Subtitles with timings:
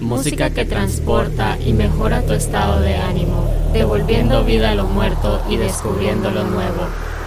[0.00, 5.56] música que transporta y mejora tu estado de ánimo, devolviendo vida a lo muerto y
[5.56, 6.86] descubriendo lo nuevo.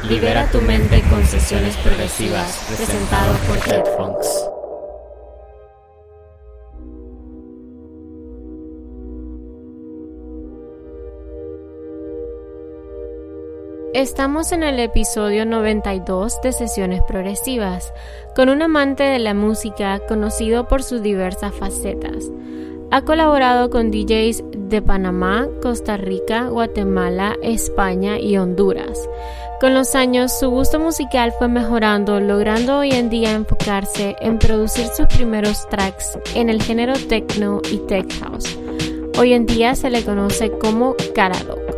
[0.10, 3.60] Libera tu mente con sesiones progresivas, presentado por
[3.98, 4.50] Funks.
[13.94, 17.94] Estamos en el episodio 92 de Sesiones Progresivas,
[18.36, 22.32] con un amante de la música conocido por sus diversas facetas.
[22.94, 29.10] Ha colaborado con DJs de Panamá, Costa Rica, Guatemala, España y Honduras.
[29.60, 34.86] Con los años, su gusto musical fue mejorando, logrando hoy en día enfocarse en producir
[34.96, 38.56] sus primeros tracks en el género techno y tech house.
[39.18, 41.73] Hoy en día se le conoce como Karado.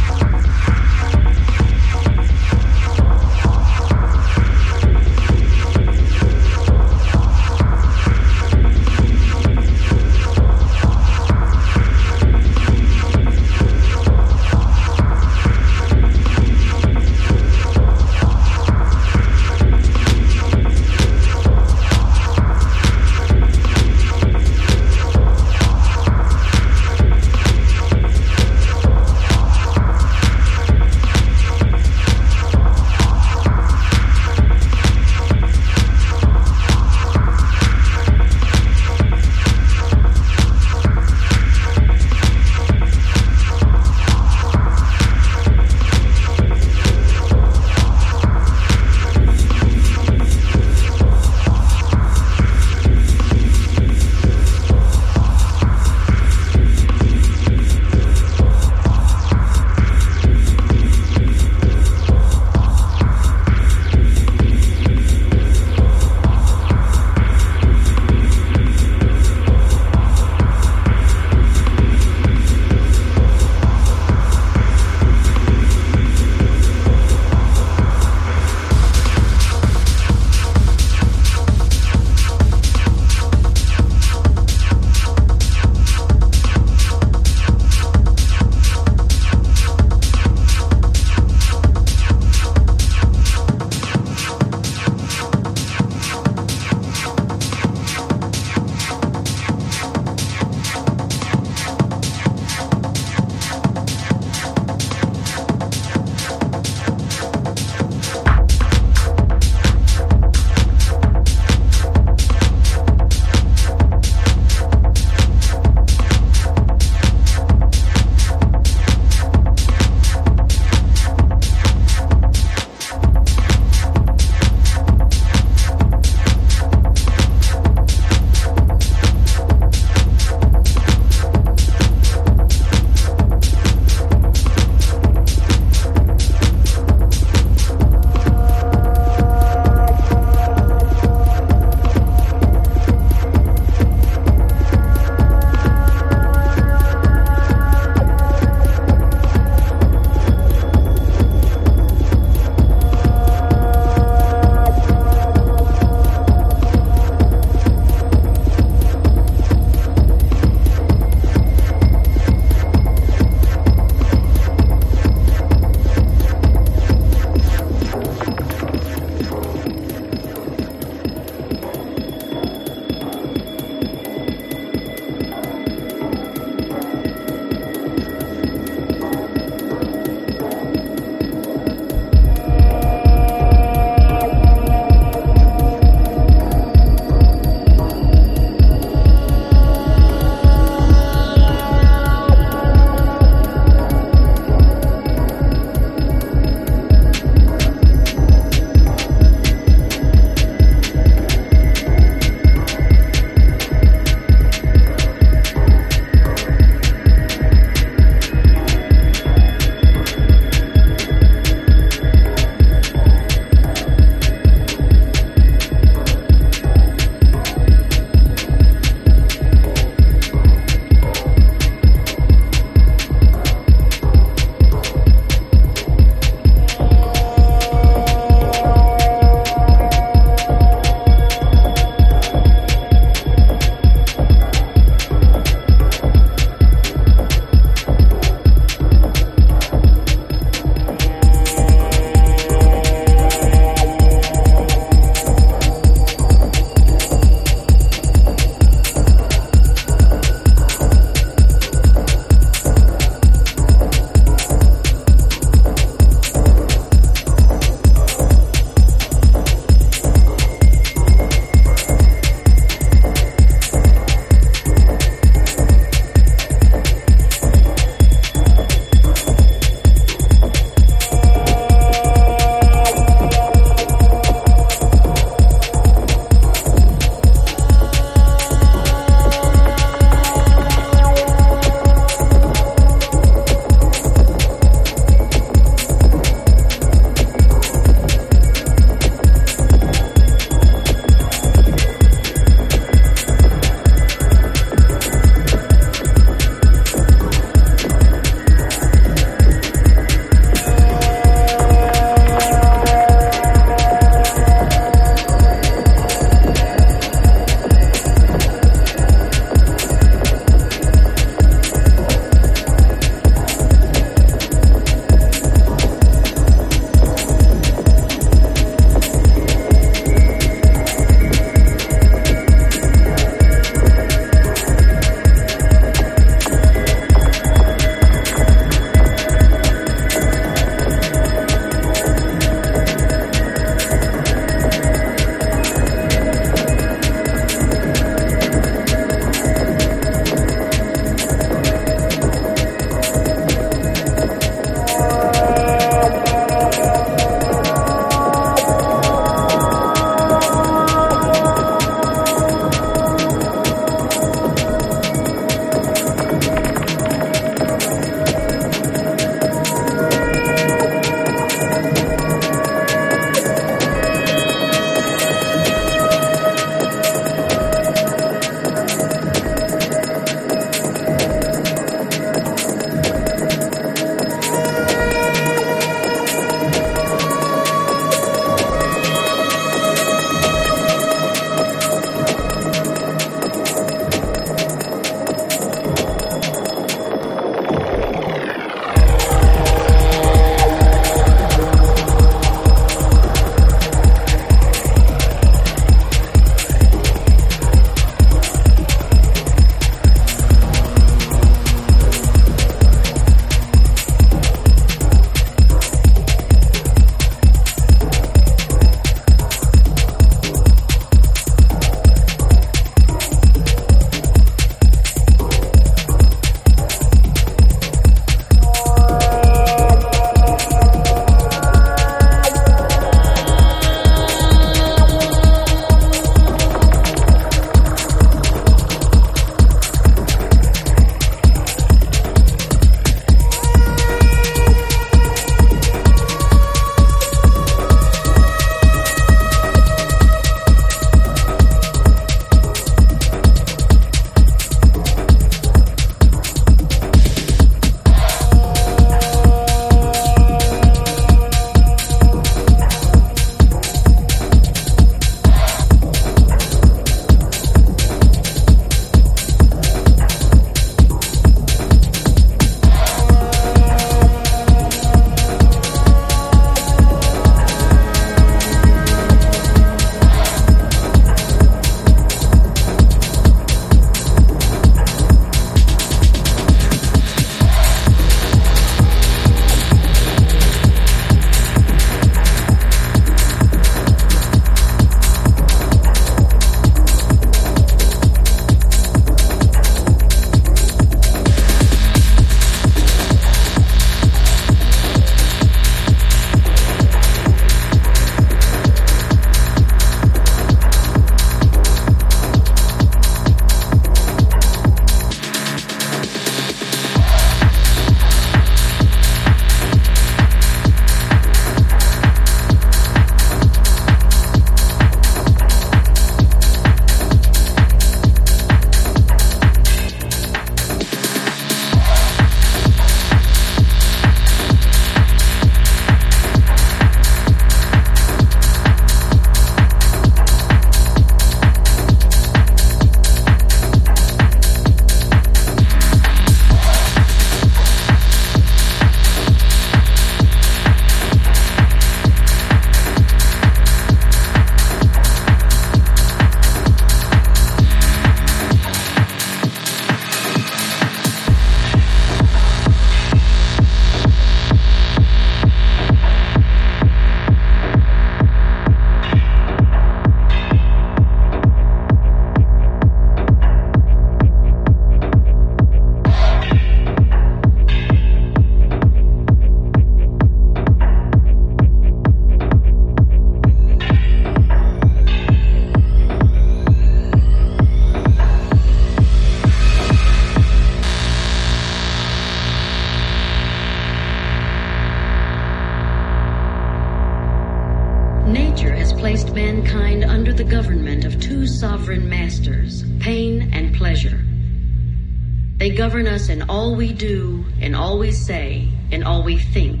[597.06, 600.00] We do, and all we say, and all we think.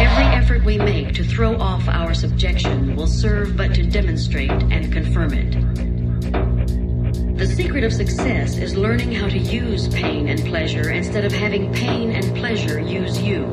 [0.00, 4.92] Every effort we make to throw off our subjection will serve but to demonstrate and
[4.92, 5.52] confirm it.
[7.38, 11.72] The secret of success is learning how to use pain and pleasure instead of having
[11.72, 13.44] pain and pleasure use you.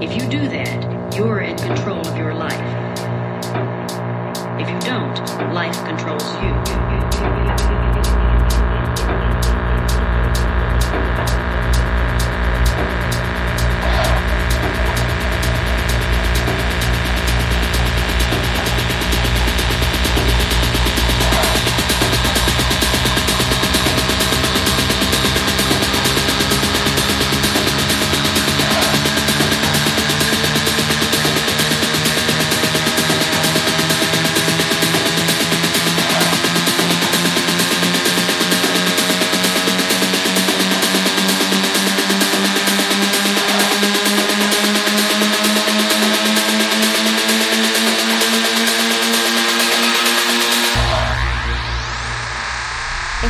[0.00, 2.83] If you do that, you're in control of your life.
[4.84, 6.52] Don't, life controls you.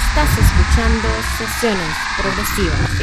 [0.09, 2.95] Estás escuchando sesiones progresivas.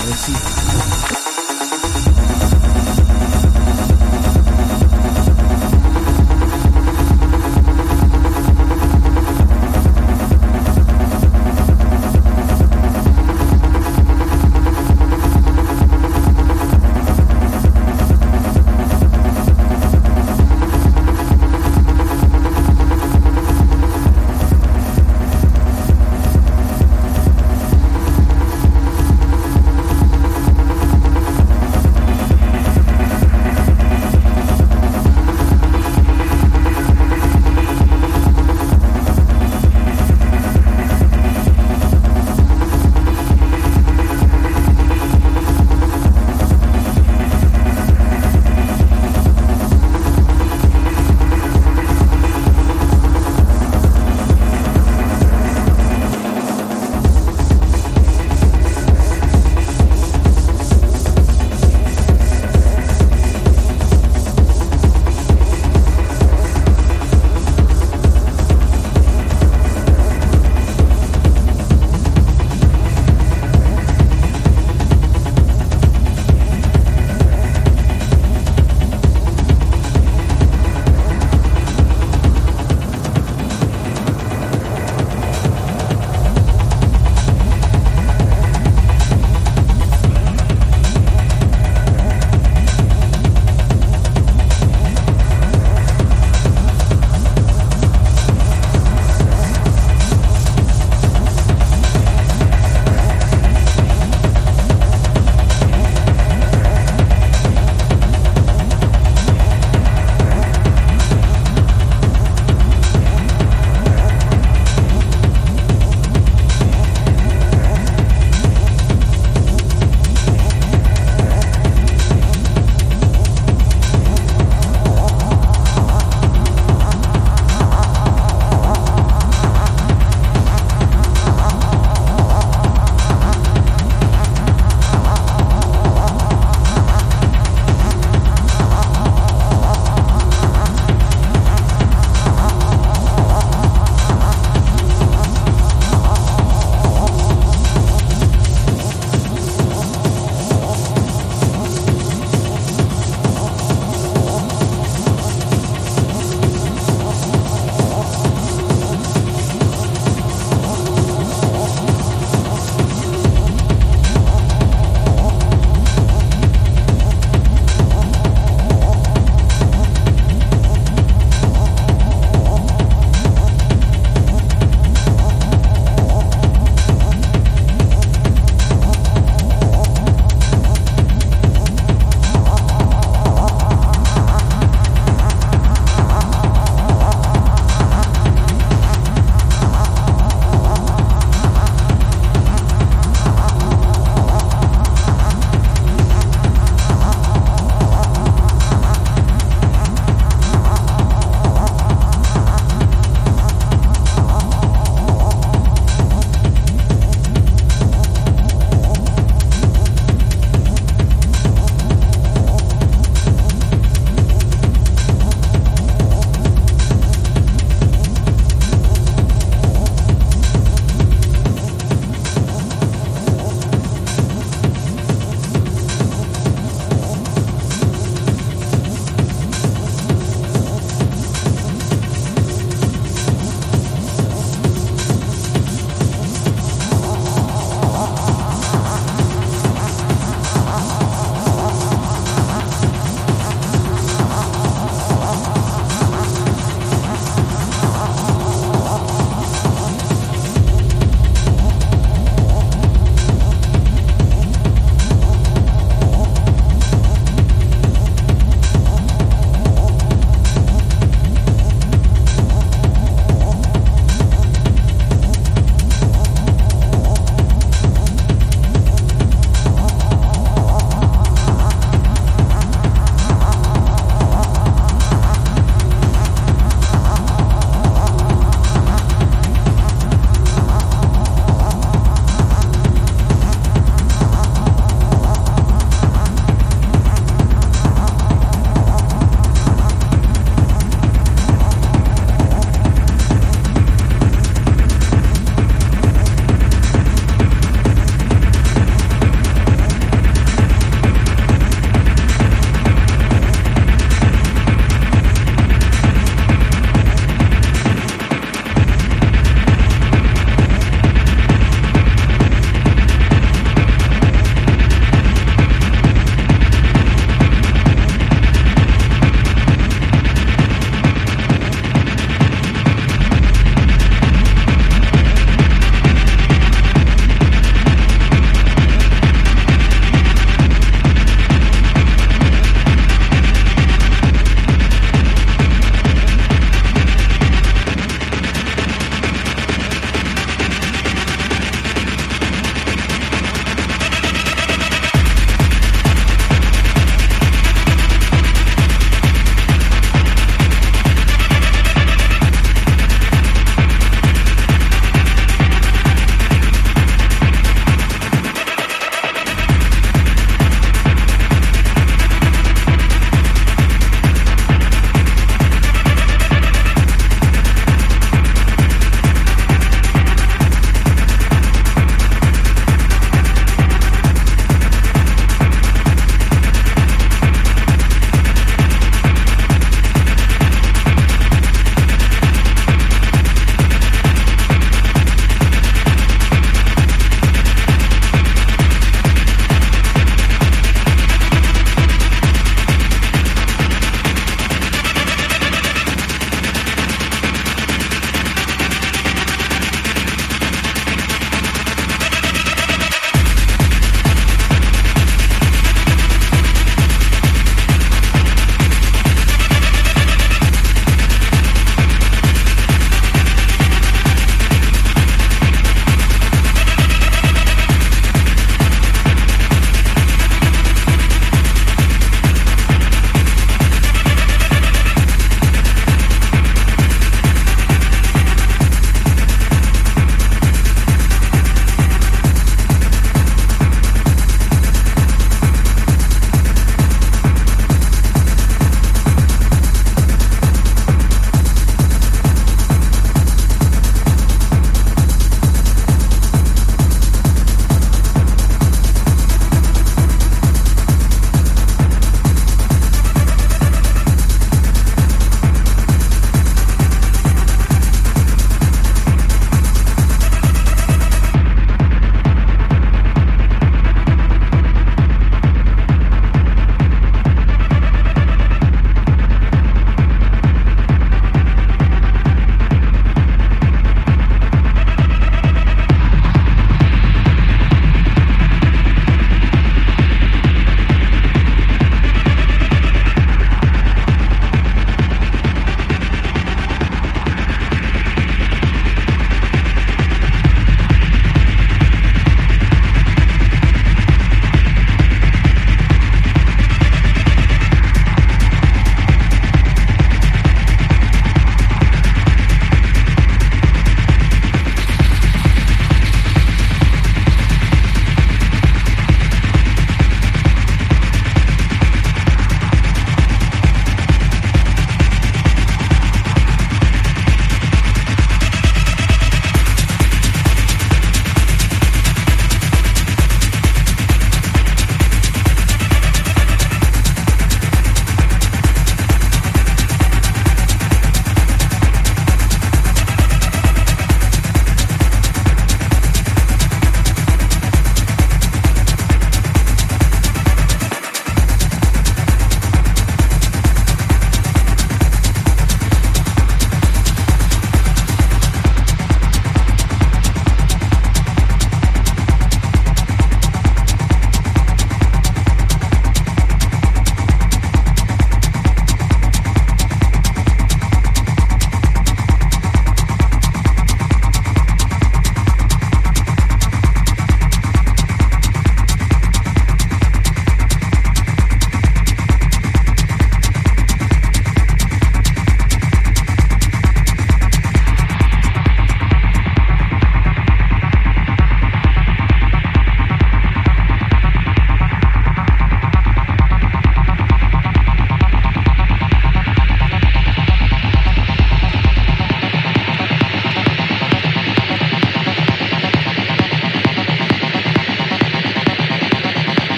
[0.00, 1.29] Sesión Progresiva.